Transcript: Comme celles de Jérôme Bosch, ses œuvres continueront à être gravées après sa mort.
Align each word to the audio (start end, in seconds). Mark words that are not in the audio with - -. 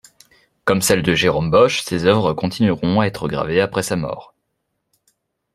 Comme 0.65 0.81
celles 0.81 1.03
de 1.03 1.13
Jérôme 1.13 1.51
Bosch, 1.51 1.83
ses 1.83 2.07
œuvres 2.07 2.33
continueront 2.33 3.01
à 3.01 3.05
être 3.05 3.27
gravées 3.27 3.61
après 3.61 3.83
sa 3.83 3.97
mort. 3.97 4.33